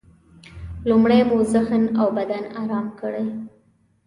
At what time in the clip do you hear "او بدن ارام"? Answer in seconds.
1.99-2.87